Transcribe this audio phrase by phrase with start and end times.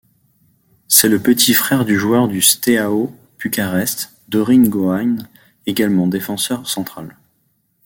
[0.87, 5.17] C'est le petit frère du joueur du Steaua Bucarest, Dorin Goian,
[5.67, 7.19] également défenseur central.